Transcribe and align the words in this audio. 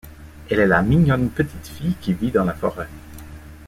Elle 0.49 0.57
est 0.59 0.65
la 0.65 0.81
mignonne 0.81 1.29
petite 1.29 1.67
fille 1.67 1.93
qui 2.01 2.13
vit 2.13 2.31
dans 2.31 2.43
la 2.45 2.55
forêt. 2.55 2.89